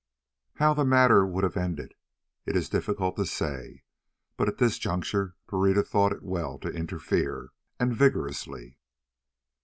[0.55, 1.93] How the matter would have ended
[2.47, 3.83] it is difficult to say,
[4.35, 8.79] but at this juncture Pereira thought it well to interfere, and vigorously.